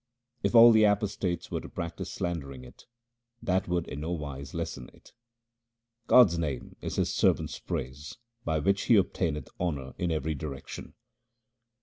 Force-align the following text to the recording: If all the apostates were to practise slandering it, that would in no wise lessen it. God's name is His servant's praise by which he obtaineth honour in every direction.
If 0.41 0.55
all 0.55 0.71
the 0.71 0.83
apostates 0.85 1.51
were 1.51 1.61
to 1.61 1.69
practise 1.69 2.11
slandering 2.11 2.63
it, 2.63 2.87
that 3.39 3.67
would 3.67 3.87
in 3.87 3.99
no 4.01 4.11
wise 4.13 4.55
lessen 4.55 4.89
it. 4.95 5.11
God's 6.07 6.39
name 6.39 6.75
is 6.81 6.95
His 6.95 7.13
servant's 7.13 7.59
praise 7.59 8.17
by 8.43 8.57
which 8.57 8.85
he 8.85 8.95
obtaineth 8.95 9.49
honour 9.59 9.93
in 9.99 10.11
every 10.11 10.33
direction. 10.33 10.95